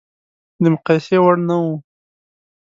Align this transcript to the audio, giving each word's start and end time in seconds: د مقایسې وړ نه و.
د 0.61 0.63
مقایسې 0.73 1.17
وړ 1.23 1.35
نه 1.47 1.55
و. 1.63 1.65